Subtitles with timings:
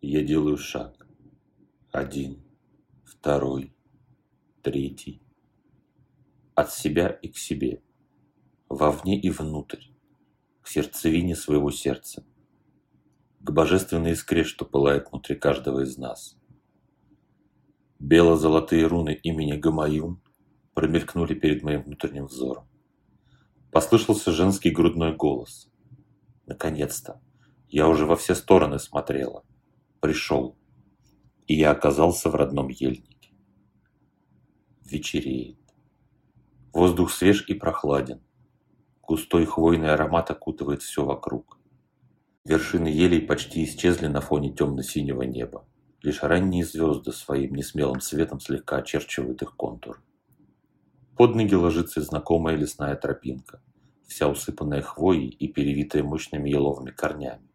[0.00, 1.08] Я делаю шаг.
[1.90, 2.40] Один,
[3.04, 3.74] второй,
[4.62, 5.20] третий.
[6.54, 7.82] От себя и к себе.
[8.68, 9.86] Вовне и внутрь.
[10.62, 12.24] К сердцевине своего сердца.
[13.40, 16.36] К божественной искре, что пылает внутри каждого из нас.
[17.98, 20.22] Бело-золотые руны имени Гамаюн
[20.74, 22.68] промелькнули перед моим внутренним взором.
[23.72, 25.68] Послышался женский грудной голос.
[26.46, 27.20] Наконец-то.
[27.68, 29.42] Я уже во все стороны смотрела.
[30.00, 30.56] Пришел.
[31.46, 33.32] И я оказался в родном ельнике.
[34.84, 35.58] Вечереет.
[36.72, 38.20] Воздух свеж и прохладен.
[39.02, 41.58] Густой хвойный аромат окутывает все вокруг.
[42.44, 45.66] Вершины елей почти исчезли на фоне темно-синего неба.
[46.02, 50.00] Лишь ранние звезды своим несмелым светом слегка очерчивают их контур.
[51.16, 53.60] Под ноги ложится знакомая лесная тропинка,
[54.06, 57.47] вся усыпанная хвоей и перевитая мощными еловыми корнями,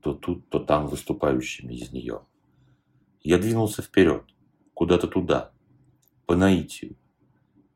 [0.00, 2.22] то тут, то там выступающими из нее.
[3.22, 4.24] Я двинулся вперед,
[4.74, 5.52] куда-то туда,
[6.26, 6.96] по наитию.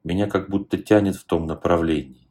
[0.02, 2.28] Меня как будто тянет в том направлении,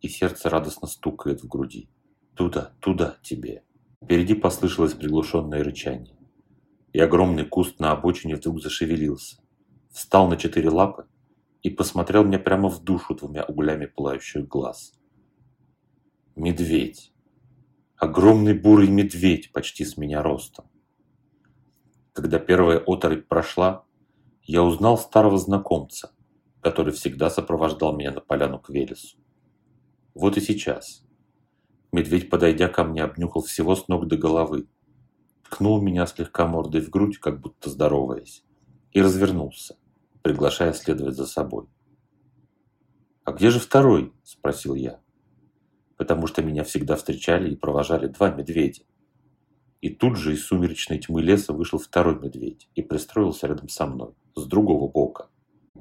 [0.00, 1.88] и сердце радостно стукает в груди.
[2.34, 3.64] Туда, туда тебе.
[4.02, 6.18] Впереди послышалось приглушенное рычание
[6.92, 9.36] и огромный куст на обочине вдруг зашевелился,
[9.90, 11.06] встал на четыре лапы
[11.62, 14.94] и посмотрел мне прямо в душу двумя углями пылающих глаз.
[16.36, 17.12] Медведь.
[17.98, 20.66] Огромный бурый медведь почти с меня ростом.
[22.12, 23.84] Когда первая оторопь прошла,
[24.44, 26.12] я узнал старого знакомца,
[26.60, 29.18] который всегда сопровождал меня на поляну к Велесу.
[30.14, 31.04] Вот и сейчас.
[31.90, 34.68] Медведь, подойдя ко мне, обнюхал всего с ног до головы,
[35.42, 38.44] ткнул меня слегка мордой в грудь, как будто здороваясь,
[38.92, 39.76] и развернулся,
[40.22, 41.66] приглашая следовать за собой.
[43.24, 45.00] «А где же второй?»– спросил я.
[45.98, 48.84] Потому что меня всегда встречали и провожали два медведя.
[49.82, 54.14] И тут же из сумеречной тьмы леса вышел второй медведь и пристроился рядом со мной,
[54.34, 55.28] с другого бока.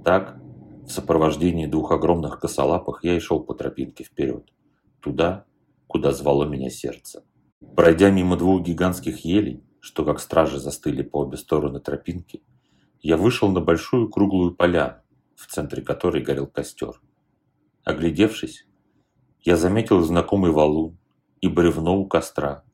[0.04, 0.38] Так,
[0.86, 4.52] в сопровождении двух огромных косолапых я и шел по тропинке вперед,
[5.00, 5.46] туда,
[5.88, 7.24] куда звало меня сердце.
[7.76, 12.44] Пройдя мимо двух гигантских елей, что как стражи застыли по обе стороны тропинки,
[13.02, 14.98] я вышел на большую круглую поляну,
[15.36, 17.02] в центре которой горел костер.
[17.84, 18.68] Оглядевшись,
[19.48, 20.98] я заметил знакомый валун
[21.40, 22.66] и бревно у костра,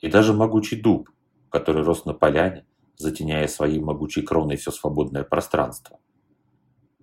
[0.00, 1.10] и даже могучий дуб,
[1.50, 2.64] который рос на поляне,
[2.96, 5.98] затеняя своей могучей кроной все свободное пространство.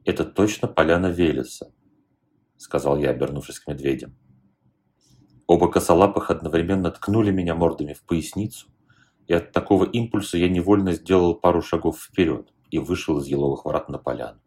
[0.04, 1.72] «Это точно поляна Велеса»,—
[2.58, 4.18] сказал я, обернувшись к медведям.
[5.46, 8.68] Оба косолапых одновременно ткнули меня мордами в поясницу,
[9.28, 13.90] и от такого импульса я невольно сделал пару шагов вперед и вышел из еловых ворот
[13.90, 14.40] на поляну.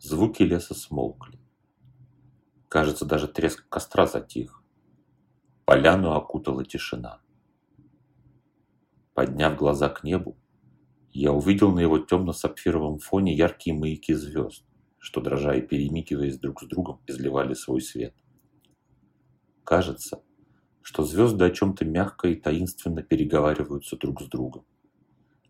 [0.00, 1.43] Звуки леса смолкли.
[2.74, 4.60] Кажется, даже треск костра затих.
[5.64, 7.20] Поляну окутала тишина.
[9.14, 10.36] Подняв глаза к небу,
[11.12, 14.64] я увидел на его темно-сапфировом фоне яркие маяки звезд,
[14.98, 18.16] что, дрожа и перемикиваясь друг с другом, изливали свой свет.
[19.62, 20.24] Кажется,
[20.82, 24.66] что звезды о чем-то мягко и таинственно переговариваются друг с другом.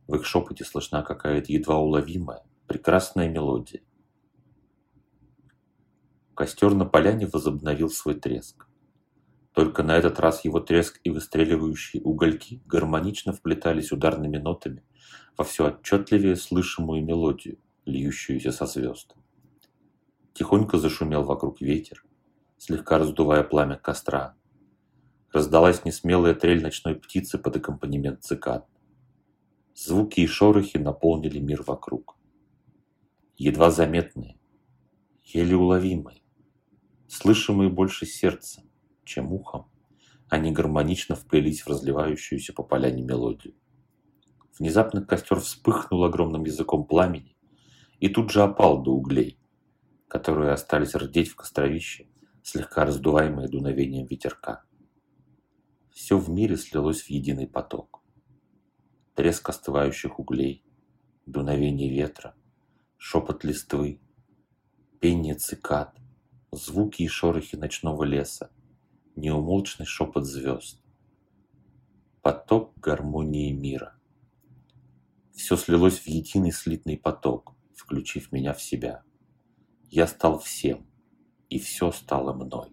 [0.07, 3.81] В их шепоте слышна какая-то едва уловимая, прекрасная мелодия.
[6.35, 8.67] Костер на поляне возобновил свой треск.
[9.53, 14.83] Только на этот раз его треск и выстреливающие угольки гармонично вплетались ударными нотами
[15.37, 19.15] во все отчетливее слышимую мелодию, льющуюся со звезд.
[20.33, 22.05] Тихонько зашумел вокруг ветер,
[22.59, 24.35] слегка раздувая пламя костра.
[25.33, 28.67] Раздалась несмелая трель ночной птицы под аккомпанемент цикад.
[29.77, 32.17] Звуки и шорохи наполнили мир вокруг.
[33.37, 34.37] Едва заметные,
[35.23, 36.24] еле уловимые,
[37.15, 38.65] слышимые больше сердцем,
[39.05, 39.71] чем ухом,
[40.29, 43.55] они гармонично вплелись в разливающуюся по поляне мелодию.
[44.59, 47.37] Внезапно костер вспыхнул огромным языком пламени
[48.01, 49.39] и тут же опал до углей,
[50.09, 52.09] которые остались рдеть в костровище
[52.43, 54.65] слегка раздуваемые дуновением ветерка.
[55.91, 58.03] Все в мире слилось в единый поток.
[59.15, 60.63] Треск остывающих углей,
[61.25, 62.35] дуновение ветра,
[62.99, 64.01] шепот листвы,
[65.01, 65.97] пение цикад,
[66.57, 68.51] звуки и шорохи ночного леса,
[69.17, 70.83] неумолчный шепот звезд.
[72.23, 73.97] Поток гармонии мира.
[75.35, 79.03] Все слилось в единый слитный поток, включив меня в себя.
[79.91, 80.87] Я стал всем–
[81.55, 82.73] и все стало мной.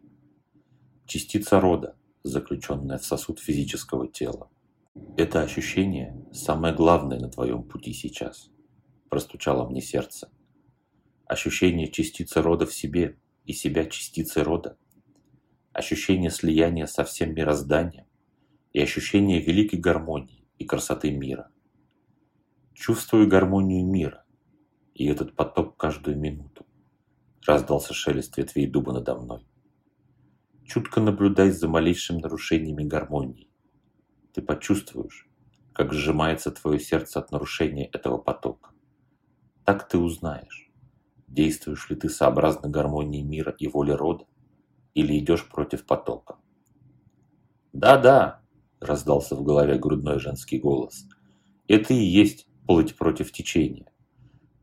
[1.06, 4.50] Частица рода, заключенная в сосуд физического тела.
[5.18, 8.50] Это ощущение самое главное на твоем пути сейчас,
[9.07, 10.31] простучало мне сердце.
[11.25, 14.77] Ощущение частицы рода в себе и себя частицы рода.
[15.73, 18.05] Ощущение слияния со всем мирозданием
[18.73, 21.51] и ощущение великой гармонии и красоты мира.
[22.73, 24.25] Чувствую гармонию мира
[24.93, 26.65] и этот поток каждую минуту.
[27.45, 29.45] Раздался шелест ветвей дуба надо мной.
[30.65, 33.49] Чутко наблюдай за малейшими нарушениями гармонии.
[34.33, 35.27] Ты почувствуешь,
[35.73, 38.71] как сжимается твое сердце от нарушения этого потока.
[39.65, 40.70] Так ты узнаешь,
[41.31, 44.25] действуешь ли ты сообразно гармонии мира и воли рода,
[44.94, 46.38] или идешь против потока.
[47.74, 48.42] «Да-да»,–
[48.81, 51.06] раздался в голове грудной женский голос,–
[51.68, 53.92] «это и есть плыть против течения.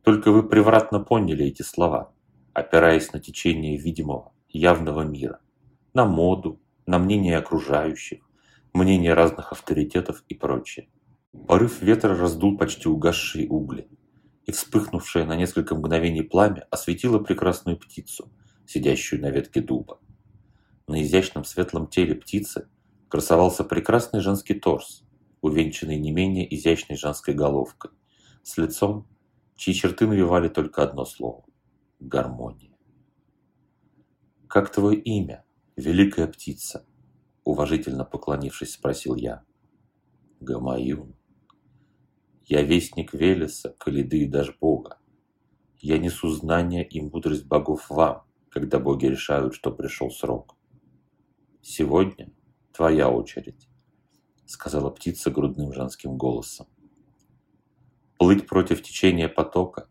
[0.04, 2.12] Только вы превратно поняли эти слова,
[2.52, 5.40] опираясь на течение видимого, явного мира,
[5.94, 8.20] на моду, на мнение окружающих,
[8.72, 10.88] мнение разных авторитетов и прочее.
[11.46, 13.88] Порыв ветра раздул почти угасшие угли,
[14.48, 18.32] и вспыхнувшее на несколько мгновений пламя осветило прекрасную птицу,
[18.66, 20.00] сидящую на ветке дуба.
[20.86, 22.66] На изящном светлом теле птицы
[23.10, 25.04] красовался прекрасный женский торс,
[25.42, 27.90] увенчанный не менее изящной женской головкой,
[28.42, 29.06] с лицом,
[29.54, 31.44] чьи черты навевали только одно слово–
[32.00, 32.72] гармония.
[34.46, 35.44] «Как твое имя,
[35.76, 36.86] великая птица?»–
[37.44, 39.44] уважительно поклонившись, спросил я.
[40.40, 41.17] «Гамаюн»,
[42.48, 44.98] я вестник Велеса, Калиды и даже Бога.
[45.80, 50.56] Я несу знания и мудрость богов вам, когда боги решают, что пришел срок.
[51.60, 52.32] Сегодня
[52.72, 53.68] твоя очередь,
[54.46, 56.66] сказала птица грудным женским голосом.
[58.16, 59.86] Плыть против течения потока,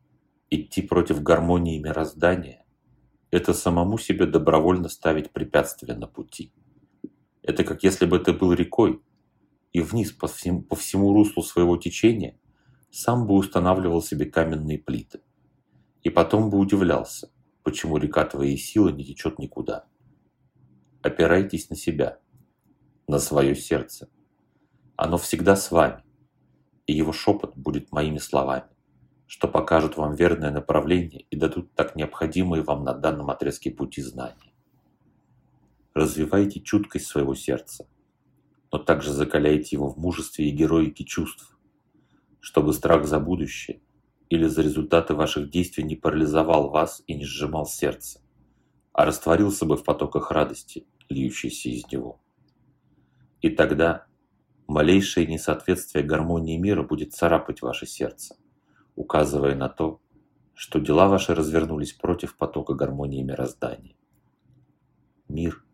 [0.49, 2.65] идти против гармонии мироздания–
[3.29, 6.51] это самому себе добровольно ставить препятствия на пути.
[7.43, 9.01] Это как если бы ты был рекой,
[9.73, 12.39] и вниз по всему, по всему руслу своего течения
[12.91, 15.21] сам бы устанавливал себе каменные плиты.
[16.03, 17.29] И потом бы удивлялся,
[17.63, 19.85] почему река твоей силы не течет никуда.
[21.01, 22.19] Опирайтесь на себя,
[23.07, 24.09] на свое сердце.
[24.95, 26.03] Оно всегда с вами,
[26.85, 28.69] и его шепот будет моими словами,
[29.27, 34.53] что покажут вам верное направление и дадут так необходимые вам на данном отрезке пути знания.
[35.93, 37.87] Развивайте чуткость своего сердца,
[38.71, 41.56] но также закаляйте его в мужестве и героике чувств,
[42.47, 43.81] чтобы страх за будущее
[44.29, 48.21] или за результаты ваших действий не парализовал вас и не сжимал сердце,
[48.93, 52.21] а растворился бы в потоках радости, льющейся из него.
[53.41, 54.05] И тогда
[54.65, 58.37] малейшее несоответствие гармонии мира будет царапать ваше сердце,
[58.95, 59.99] указывая на то,
[60.53, 63.97] что дела ваши развернулись против потока гармонии мироздания.
[65.27, 65.65] Мир,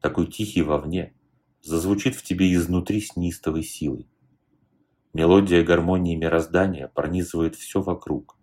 [0.00, 1.16] такой тихий вовне,
[1.62, 4.08] зазвучит в тебе изнутри с неистовой силой,
[5.14, 8.36] Мелодия гармонии мироздания пронизывает все вокруг,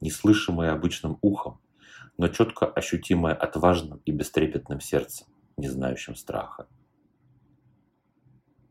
[0.00, 1.60] неслышимое обычным ухом,
[2.16, 5.26] но четко ощутимое отважным и бестрепетным сердцем,
[5.58, 6.66] не знающим страха.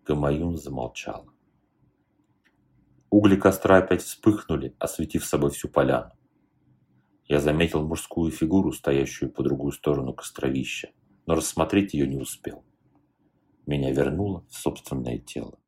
[0.03, 1.31] Гамаюн замолчала.
[3.11, 6.11] Угли костра опять вспыхнули, осветив собой всю поляну.
[7.27, 10.89] Я заметил мужскую фигуру, стоящую по другую сторону костровища,
[11.27, 12.65] но рассмотреть ее не успел.
[13.67, 15.59] Меня вернуло в собственное тело.